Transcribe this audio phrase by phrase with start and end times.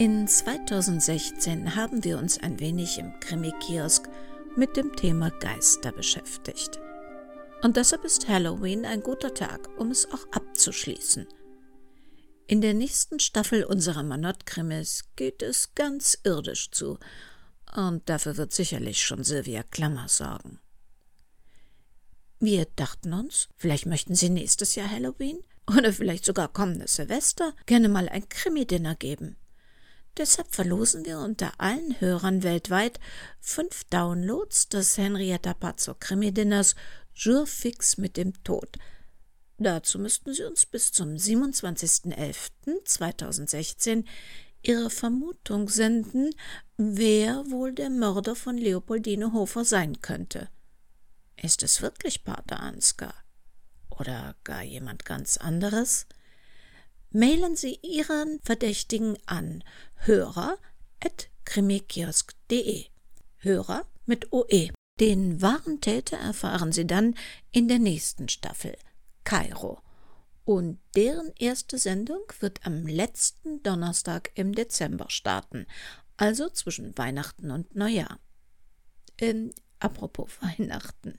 [0.00, 4.08] In 2016 haben wir uns ein wenig im Krimi-Kiosk
[4.56, 6.80] mit dem Thema Geister beschäftigt.
[7.60, 11.26] Und deshalb ist Halloween ein guter Tag, um es auch abzuschließen.
[12.46, 16.98] In der nächsten Staffel unserer Manott-Krimis geht es ganz irdisch zu.
[17.76, 20.60] Und dafür wird sicherlich schon Sylvia Klammer sorgen.
[22.38, 27.90] Wir dachten uns, vielleicht möchten Sie nächstes Jahr Halloween oder vielleicht sogar kommendes Silvester gerne
[27.90, 29.36] mal ein Krimi-Dinner geben.
[30.16, 32.98] Deshalb verlosen wir unter allen Hörern weltweit
[33.40, 36.74] fünf Downloads des Henrietta Pazzo Krimi-Dinners
[37.14, 38.76] Jour fix mit dem Tod.
[39.58, 44.04] Dazu müssten Sie uns bis zum 27.11.2016
[44.62, 46.30] Ihre Vermutung senden,
[46.76, 50.48] wer wohl der Mörder von Leopoldine Hofer sein könnte.
[51.36, 53.14] Ist es wirklich Pater Ansgar?
[53.90, 56.06] Oder gar jemand ganz anderes?
[57.12, 59.64] Mailen Sie Ihren Verdächtigen an
[59.96, 62.84] hörer.krimikiosk.de.
[63.38, 64.70] Hörer mit OE.
[65.00, 67.16] Den wahren Täter erfahren Sie dann
[67.50, 68.76] in der nächsten Staffel,
[69.24, 69.82] Kairo.
[70.44, 75.66] Und deren erste Sendung wird am letzten Donnerstag im Dezember starten,
[76.16, 78.20] also zwischen Weihnachten und Neujahr.
[79.18, 81.18] Ähm, apropos Weihnachten.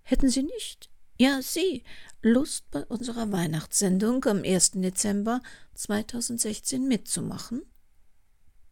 [0.00, 1.84] Hätten Sie nicht, ja Sie,
[2.22, 4.72] Lust bei unserer Weihnachtssendung am 1.
[4.72, 5.40] Dezember
[5.74, 7.62] 2016 mitzumachen?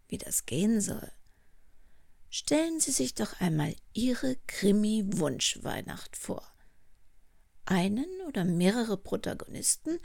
[0.08, 1.10] Wie das gehen soll?
[2.30, 6.42] Stellen Sie sich doch einmal Ihre Krimi-Wunschweihnacht vor.
[7.64, 10.00] Einen oder mehrere Protagonisten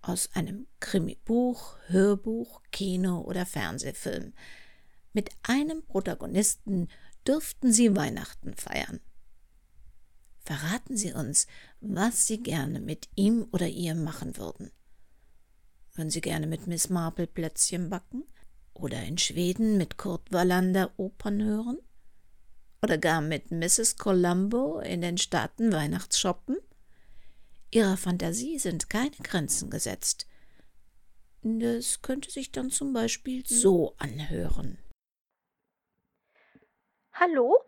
[0.00, 4.32] aus einem Krimi-Buch, Hörbuch, Kino oder Fernsehfilm.
[5.12, 6.88] Mit einem Protagonisten
[7.26, 9.00] dürften Sie Weihnachten feiern.
[10.44, 11.46] Verraten Sie uns,
[11.80, 14.70] was Sie gerne mit ihm oder ihr machen würden.
[15.94, 18.24] Würden Sie gerne mit Miss Marple Plätzchen backen?
[18.74, 21.78] Oder in Schweden mit Kurt Wallander Opern hören?
[22.82, 23.96] Oder gar mit Mrs.
[23.96, 26.58] Columbo in den Staaten Weihnachtsshoppen?
[27.70, 30.26] Ihrer Fantasie sind keine Grenzen gesetzt.
[31.40, 34.78] Das könnte sich dann zum Beispiel so anhören.
[37.12, 37.58] Hallo,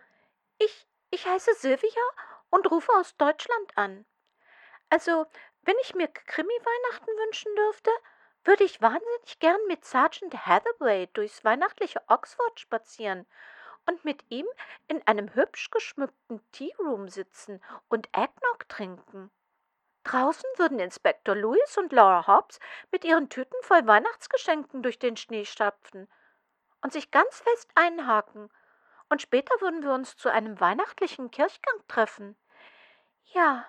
[0.58, 2.02] ich, ich heiße Sylvia
[2.50, 4.04] und rufe aus Deutschland an.
[4.88, 5.26] Also,
[5.62, 7.90] wenn ich mir Krimi-Weihnachten wünschen dürfte,
[8.44, 13.26] würde ich wahnsinnig gern mit Sergeant Hathaway durchs weihnachtliche Oxford spazieren
[13.86, 14.46] und mit ihm
[14.88, 19.30] in einem hübsch geschmückten Tea-Room sitzen und Eggnog trinken.
[20.04, 22.60] Draußen würden Inspektor Lewis und Laura Hobbs
[22.92, 26.08] mit ihren Tüten voll Weihnachtsgeschenken durch den Schnee stapfen
[26.80, 28.48] und sich ganz fest einhaken.
[29.08, 32.36] Und später würden wir uns zu einem weihnachtlichen Kirchgang treffen.
[33.26, 33.66] Ja,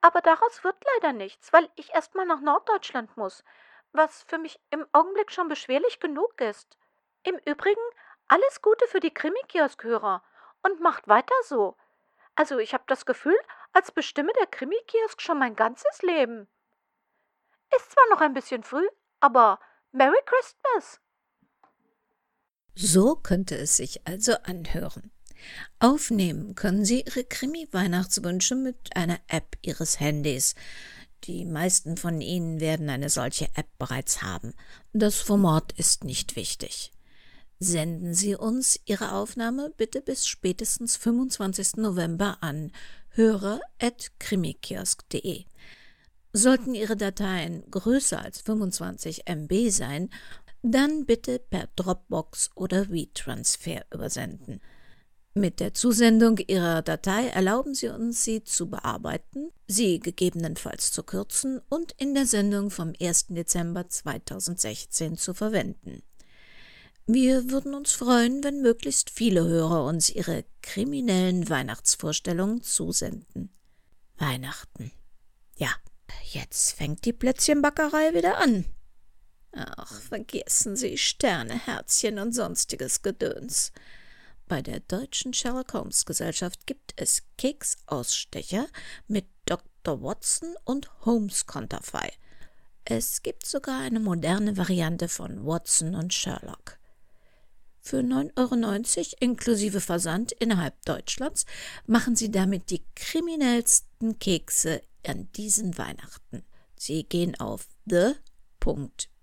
[0.00, 3.44] aber daraus wird leider nichts, weil ich erst mal nach Norddeutschland muss
[3.92, 6.76] was für mich im Augenblick schon beschwerlich genug ist.
[7.22, 7.80] Im Übrigen
[8.28, 10.22] alles Gute für die Krimi-Kiosk-Hörer
[10.62, 11.76] und macht weiter so.
[12.34, 13.38] Also ich habe das Gefühl,
[13.72, 16.48] als bestimme der Krimi-Kiosk schon mein ganzes Leben.
[17.76, 18.86] Ist zwar noch ein bisschen früh,
[19.20, 19.58] aber
[19.92, 21.00] Merry Christmas!
[22.80, 25.10] So könnte es sich also anhören.
[25.80, 30.54] Aufnehmen können Sie Ihre Krimi-Weihnachtswünsche mit einer App Ihres Handys.
[31.24, 34.54] Die meisten von Ihnen werden eine solche App bereits haben.
[34.92, 36.92] Das Format ist nicht wichtig.
[37.58, 41.78] Senden Sie uns Ihre Aufnahme bitte bis spätestens 25.
[41.78, 42.70] November an
[43.08, 45.46] hörer.krimikiosk.de.
[46.32, 50.10] Sollten Ihre Dateien größer als 25 MB sein,
[50.70, 54.60] dann bitte per Dropbox oder WeTransfer übersenden.
[55.34, 61.60] Mit der Zusendung Ihrer Datei erlauben Sie uns, sie zu bearbeiten, sie gegebenenfalls zu kürzen
[61.68, 63.26] und in der Sendung vom 1.
[63.28, 66.02] Dezember 2016 zu verwenden.
[67.06, 73.50] Wir würden uns freuen, wenn möglichst viele Hörer uns ihre kriminellen Weihnachtsvorstellungen zusenden.
[74.16, 74.90] Weihnachten.
[75.56, 75.70] Ja,
[76.32, 78.64] jetzt fängt die Plätzchenbackerei wieder an.
[79.76, 83.72] Ach, vergessen Sie Sterne, Herzchen und sonstiges Gedöns.
[84.46, 88.66] Bei der Deutschen Sherlock Holmes Gesellschaft gibt es Keksausstecher
[89.06, 90.02] mit Dr.
[90.02, 92.12] Watson und Holmes Konterfei.
[92.84, 96.78] Es gibt sogar eine moderne Variante von Watson und Sherlock.
[97.80, 101.44] Für 9,90 Euro inklusive Versand innerhalb Deutschlands
[101.86, 106.44] machen Sie damit die kriminellsten Kekse an diesen Weihnachten.
[106.76, 107.66] Sie gehen auf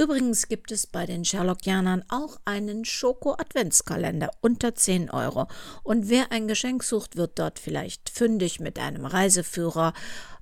[0.00, 5.48] Übrigens gibt es bei den Sherlockianern auch einen Schoko-Adventskalender unter 10 Euro.
[5.82, 9.92] Und wer ein Geschenk sucht, wird dort vielleicht fündig mit einem Reiseführer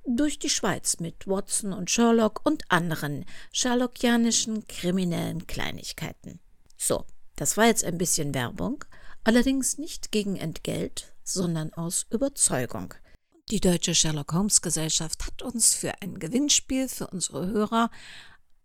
[0.06, 6.39] durch die Schweiz mit Watson und Sherlock und anderen Sherlockianischen kriminellen Kleinigkeiten.
[6.77, 7.05] So,
[7.37, 8.85] das war jetzt ein bisschen Werbung,
[9.25, 12.94] allerdings nicht gegen Entgelt, sondern aus Überzeugung.
[13.50, 17.91] Die Deutsche Sherlock Holmes Gesellschaft hat uns für ein Gewinnspiel für unsere Hörer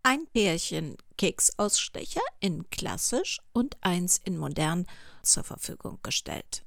[0.02, 4.88] ein Pärchen Keksausstecher in klassisch und eins in modern
[5.22, 6.64] zur Verfügung gestellt.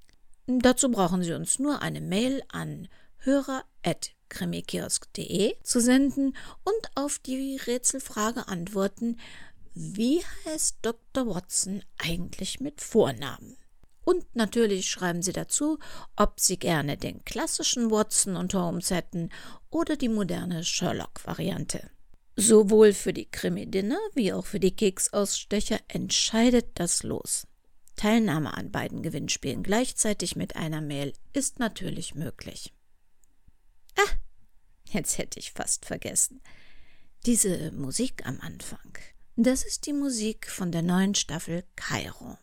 [0.47, 2.87] Dazu brauchen Sie uns nur eine Mail an
[3.17, 9.19] hörer.krimikiosk.de zu senden und auf die Rätselfrage antworten,
[9.75, 11.27] wie heißt Dr.
[11.27, 13.57] Watson eigentlich mit Vornamen?
[14.05, 15.79] Und natürlich schreiben Sie dazu,
[16.15, 19.31] ob Sie gerne den klassischen Watson und Holmes hätten
[19.69, 21.89] oder die moderne Sherlock-Variante.
[22.37, 27.45] Sowohl für die Krimi-Dinner wie auch für die Keksausstecher entscheidet das Los.
[27.95, 32.73] Teilnahme an beiden Gewinnspielen gleichzeitig mit einer Mail ist natürlich möglich.
[33.97, 34.11] Ah,
[34.89, 36.41] jetzt hätte ich fast vergessen.
[37.25, 38.97] Diese Musik am Anfang,
[39.35, 42.39] das ist die Musik von der neuen Staffel Kairo.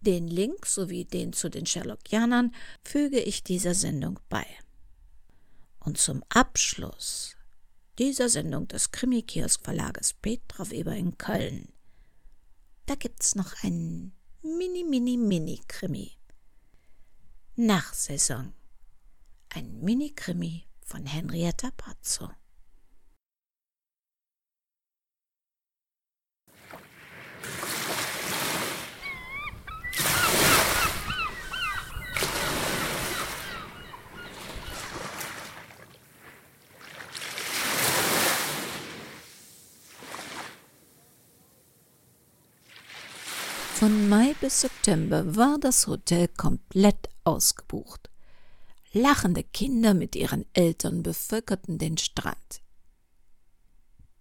[0.00, 4.46] Den Link sowie den zu den Sherlockianern füge ich dieser Sendung bei.
[5.80, 7.36] Und zum Abschluss
[7.98, 11.68] dieser Sendung des Krimi-Kiosk Verlages Petra Weber in Köln
[12.88, 14.12] da gibt's noch einen
[14.42, 16.12] mini, mini, mini Krimi.
[17.54, 18.54] Nachsaison.
[19.50, 22.30] Ein Mini-Krimi von Henrietta Pazzo.
[43.78, 48.10] Von Mai bis September war das Hotel komplett ausgebucht.
[48.92, 52.60] Lachende Kinder mit ihren Eltern bevölkerten den Strand.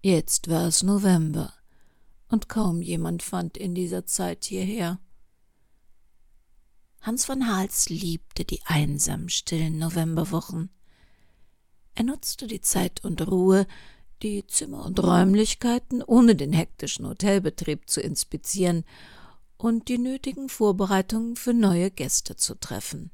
[0.04, 1.52] Jetzt war es November,
[2.28, 5.00] und kaum jemand fand in dieser Zeit hierher.
[7.02, 10.70] Hans von Hals liebte die einsamen, stillen Novemberwochen.
[11.96, 13.66] Er nutzte die Zeit und Ruhe,
[14.22, 18.86] die Zimmer und Räumlichkeiten ohne den hektischen Hotelbetrieb zu inspizieren
[19.58, 23.12] und die nötigen Vorbereitungen für neue Gäste zu treffen.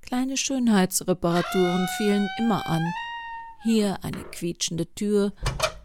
[0.00, 2.84] Kleine Schönheitsreparaturen fielen immer an.
[3.62, 5.32] Hier eine quietschende Tür,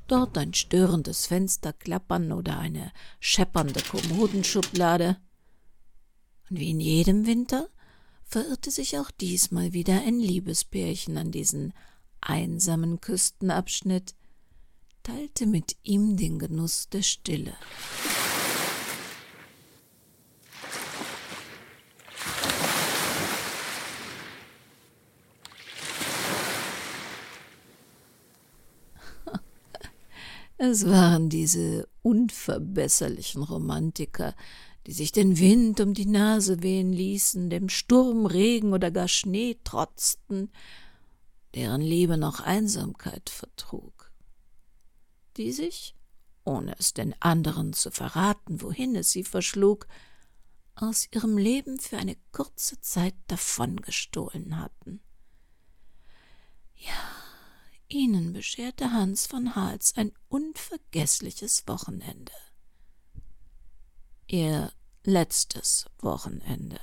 [0.07, 5.17] dort ein störendes Fensterklappern oder eine scheppernde Kommodenschublade.
[6.49, 7.69] Und wie in jedem Winter
[8.23, 11.73] verirrte sich auch diesmal wieder ein Liebespärchen an diesen
[12.19, 14.15] einsamen Küstenabschnitt,
[15.03, 17.53] teilte mit ihm den Genuss der Stille.
[30.69, 34.35] Es waren diese unverbesserlichen Romantiker,
[34.85, 39.57] die sich den Wind um die Nase wehen ließen, dem Sturm, Regen oder gar Schnee
[39.63, 40.51] trotzten,
[41.55, 44.11] deren Liebe noch Einsamkeit vertrug,
[45.37, 45.95] die sich,
[46.43, 49.87] ohne es den anderen zu verraten, wohin es sie verschlug,
[50.75, 54.99] aus ihrem Leben für eine kurze Zeit davongestohlen hatten.
[56.75, 57.26] Ja,
[57.89, 62.33] Ihnen bescherte Hans von Hals ein unvergessliches Wochenende.
[64.27, 66.81] Ihr letztes Wochenende.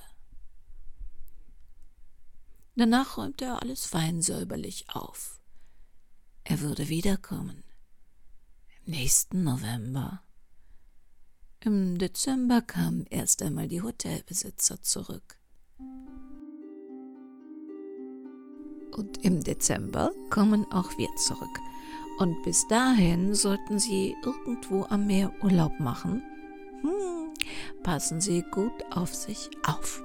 [2.74, 5.40] Danach räumte er alles fein säuberlich auf.
[6.42, 7.62] Er würde wiederkommen.
[8.86, 10.22] Im nächsten November.
[11.60, 15.38] Im Dezember kamen erst einmal die Hotelbesitzer zurück.
[18.96, 21.58] Und im Dezember kommen auch wir zurück.
[22.18, 26.22] Und bis dahin sollten Sie irgendwo am Meer Urlaub machen.
[26.82, 27.32] Hm,
[27.82, 30.02] passen Sie gut auf sich auf.